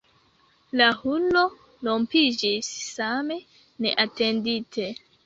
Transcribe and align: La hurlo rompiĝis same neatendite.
La 0.79 0.85
hurlo 1.01 1.43
rompiĝis 1.87 2.71
same 2.87 3.39
neatendite. 3.87 4.89